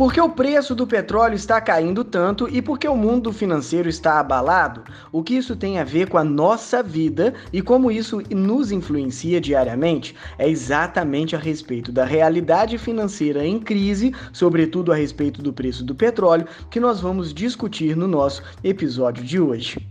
[0.00, 3.86] Por que o preço do petróleo está caindo tanto e por que o mundo financeiro
[3.86, 4.82] está abalado?
[5.12, 9.38] O que isso tem a ver com a nossa vida e como isso nos influencia
[9.42, 10.16] diariamente?
[10.38, 15.94] É exatamente a respeito da realidade financeira em crise, sobretudo a respeito do preço do
[15.94, 19.89] petróleo, que nós vamos discutir no nosso episódio de hoje.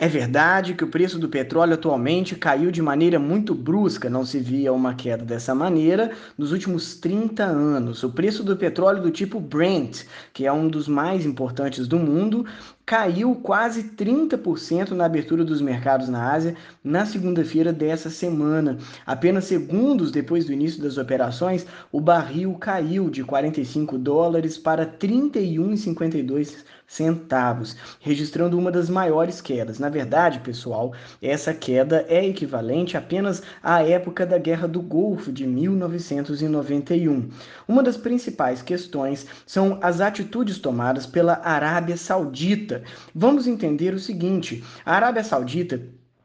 [0.00, 4.38] É verdade que o preço do petróleo atualmente caiu de maneira muito brusca, não se
[4.38, 8.04] via uma queda dessa maneira nos últimos 30 anos.
[8.04, 12.46] O preço do petróleo do tipo Brent, que é um dos mais importantes do mundo,
[12.88, 18.78] caiu quase 30% na abertura dos mercados na Ásia na segunda-feira dessa semana.
[19.04, 26.64] Apenas segundos depois do início das operações, o barril caiu de 45 dólares para 31,52
[26.88, 29.78] centavos, registrando uma das maiores quedas.
[29.78, 35.46] Na verdade, pessoal, essa queda é equivalente apenas à época da Guerra do Golfo de
[35.46, 37.28] 1991.
[37.68, 42.77] Uma das principais questões são as atitudes tomadas pela Arábia Saudita
[43.14, 45.80] Vamos entender o seguinte: a Arábia Saudita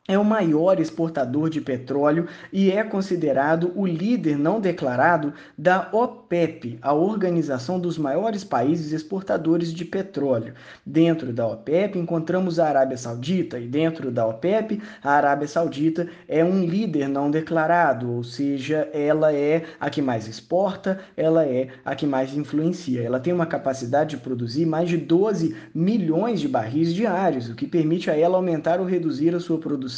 [0.06, 6.78] é o maior exportador de petróleo e é considerado o líder não declarado da OPEP,
[6.82, 10.56] a organização dos maiores países exportadores de petróleo.
[10.86, 16.44] Dentro da OPEP encontramos a Arábia Saudita e dentro da OPEP a Arábia Saudita é
[16.44, 21.96] um líder não declarado, ou seja, ela é a que mais exporta, ela é a
[21.96, 23.02] que mais influencia.
[23.02, 27.66] Ela tem uma capacidade de produzir mais de 12 milhões de barris diários, o que
[27.66, 29.93] permite a ela aumentar ou reduzir a sua produção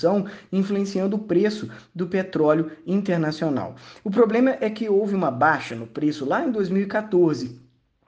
[0.51, 3.75] influenciando o preço do petróleo internacional.
[4.03, 7.64] O problema é que houve uma baixa no preço lá em 2014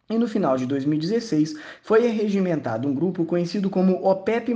[0.09, 4.55] e no final de 2016 foi regimentado um grupo conhecido como OPEP+.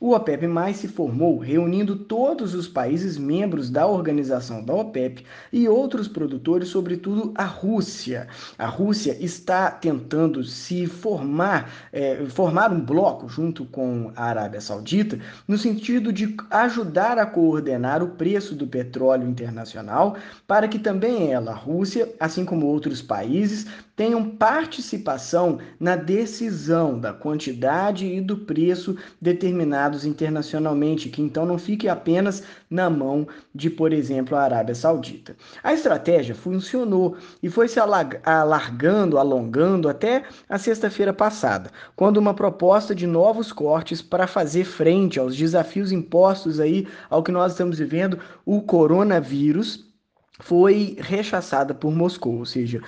[0.00, 6.08] O OPEP+, se formou reunindo todos os países membros da organização da OPEP e outros
[6.08, 8.28] produtores, sobretudo a Rússia.
[8.58, 15.18] A Rússia está tentando se formar, é, formar um bloco junto com a Arábia Saudita,
[15.46, 21.52] no sentido de ajudar a coordenar o preço do petróleo internacional, para que também ela,
[21.52, 28.96] a Rússia, assim como outros países, tenham participação na decisão da quantidade e do preço
[29.20, 35.36] determinados internacionalmente, que então não fique apenas na mão de, por exemplo, a Arábia Saudita.
[35.62, 42.94] A estratégia funcionou e foi se alargando, alongando até a sexta-feira passada, quando uma proposta
[42.94, 48.18] de novos cortes para fazer frente aos desafios impostos aí ao que nós estamos vivendo,
[48.46, 49.91] o coronavírus,
[50.40, 52.80] foi rechaçada por Moscou, ou seja,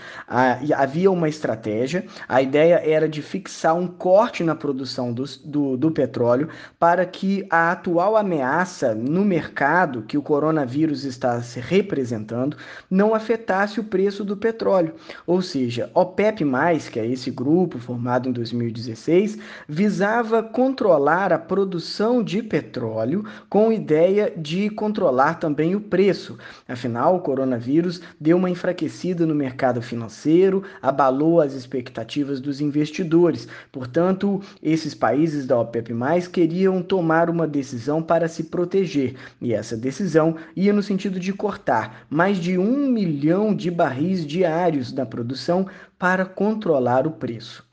[0.76, 5.90] havia uma estratégia, a ideia era de fixar um corte na produção do, do, do,
[5.90, 12.56] petróleo para que a atual ameaça no mercado que o coronavírus está se representando
[12.90, 14.94] não afetasse o preço do petróleo.
[15.26, 16.44] Ou seja, OPEP+,
[16.90, 19.38] que é esse grupo formado em 2016,
[19.68, 26.38] visava controlar a produção de petróleo com ideia de controlar também o preço.
[26.66, 33.48] Afinal, o coronavírus deu uma enfraquecida no mercado financeiro, abalou as expectativas dos investidores.
[33.72, 35.92] Portanto, esses países da OPEP+,
[36.32, 42.06] queriam tomar uma decisão para se proteger, e essa decisão ia no sentido de cortar
[42.08, 45.66] mais de um milhão de barris diários da produção
[45.98, 47.64] para controlar o preço.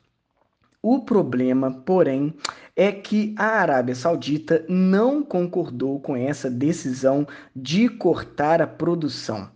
[0.82, 2.34] O problema, porém,
[2.74, 9.48] é que a Arábia Saudita não concordou com essa decisão de cortar a produção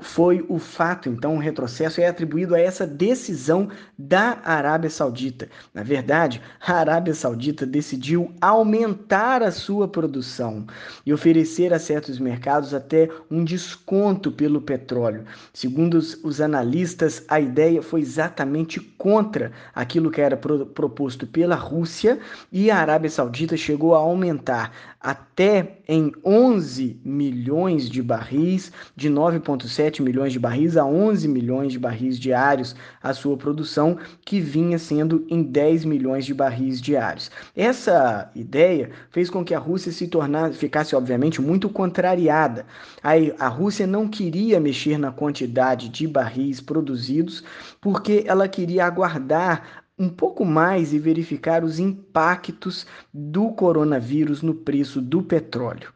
[0.00, 3.68] foi o fato, então, o retrocesso é atribuído a essa decisão
[3.98, 5.48] da Arábia Saudita.
[5.72, 10.66] Na verdade, a Arábia Saudita decidiu aumentar a sua produção
[11.04, 15.24] e oferecer a certos mercados até um desconto pelo petróleo.
[15.52, 21.54] Segundo os, os analistas, a ideia foi exatamente contra aquilo que era pro, proposto pela
[21.54, 22.18] Rússia
[22.52, 30.02] e a Arábia Saudita chegou a aumentar até em 11 milhões de barris, de 9,7
[30.02, 35.24] milhões de barris a 11 milhões de barris diários a sua produção, que vinha sendo
[35.28, 37.30] em 10 milhões de barris diários.
[37.54, 42.66] Essa ideia fez com que a Rússia se tornasse, ficasse obviamente muito contrariada.
[43.02, 47.44] A, a Rússia não queria mexer na quantidade de barris produzidos,
[47.80, 55.00] porque ela queria aguardar um pouco mais e verificar os impactos do coronavírus no preço
[55.00, 55.92] do petróleo.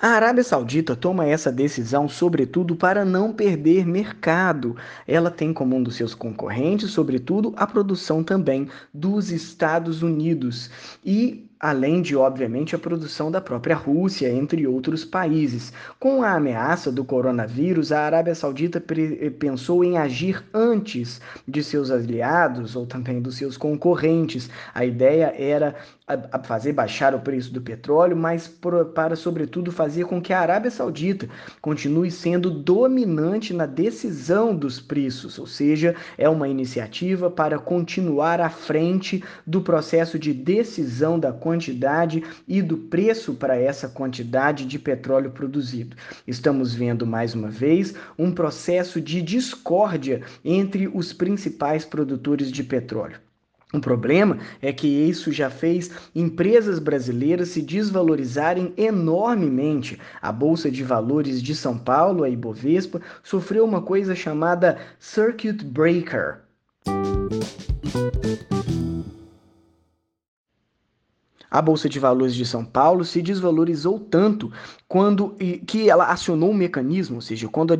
[0.00, 4.76] A Arábia Saudita toma essa decisão, sobretudo, para não perder mercado.
[5.06, 10.70] Ela tem como um dos seus concorrentes, sobretudo, a produção também dos Estados Unidos.
[11.04, 15.72] E além de, obviamente, a produção da própria Rússia, entre outros países.
[15.98, 18.82] Com a ameaça do coronavírus, a Arábia Saudita
[19.38, 24.50] pensou em agir antes de seus aliados ou também dos seus concorrentes.
[24.74, 25.74] A ideia era
[26.44, 28.46] fazer baixar o preço do petróleo, mas
[28.94, 31.28] para, sobretudo, fazer com que a Arábia Saudita
[31.60, 38.48] continue sendo dominante na decisão dos preços, ou seja, é uma iniciativa para continuar à
[38.48, 45.32] frente do processo de decisão da quantidade e do preço para essa quantidade de petróleo
[45.32, 45.96] produzido.
[46.24, 53.25] Estamos vendo mais uma vez um processo de discórdia entre os principais produtores de petróleo.
[53.76, 60.00] O problema é que isso já fez empresas brasileiras se desvalorizarem enormemente.
[60.22, 66.40] A Bolsa de Valores de São Paulo, a Ibovespa, sofreu uma coisa chamada circuit breaker.
[71.50, 74.50] A Bolsa de Valores de São Paulo se desvalorizou tanto
[74.88, 77.74] quando que ela acionou um mecanismo, ou seja, quando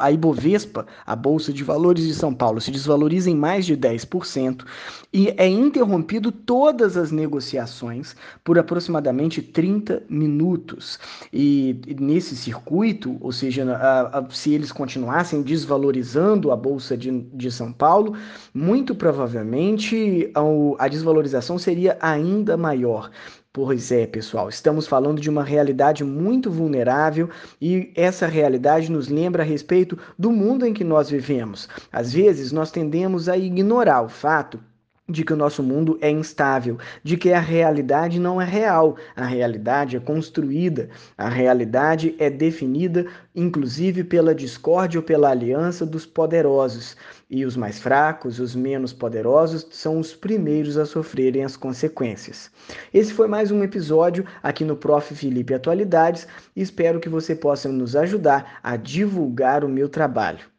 [0.00, 4.64] a, Ibovespa, a Bolsa de Valores de São Paulo, se desvaloriza em mais de 10%
[5.12, 10.98] e é interrompido todas as negociações por aproximadamente 30 minutos.
[11.30, 13.66] E, nesse circuito, ou seja,
[14.30, 18.14] se eles continuassem desvalorizando a Bolsa de, de São Paulo,
[18.54, 20.32] muito provavelmente
[20.78, 23.05] a desvalorização seria ainda maior.
[23.52, 27.30] Pois é, pessoal, estamos falando de uma realidade muito vulnerável
[27.60, 31.68] e essa realidade nos lembra a respeito do mundo em que nós vivemos.
[31.90, 34.60] Às vezes, nós tendemos a ignorar o fato
[35.08, 39.24] de que o nosso mundo é instável, de que a realidade não é real, a
[39.24, 46.96] realidade é construída, a realidade é definida inclusive pela discórdia ou pela aliança dos poderosos,
[47.28, 52.50] e os mais fracos, os menos poderosos, são os primeiros a sofrerem as consequências.
[52.94, 55.14] Esse foi mais um episódio aqui no Prof.
[55.14, 60.55] Felipe Atualidades espero que você possa nos ajudar a divulgar o meu trabalho.